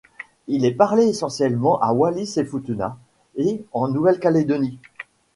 [0.47, 2.97] Il est parlé essentiellement à Wallis-et-Futuna
[3.35, 4.79] et en Nouvelle-Calédonie.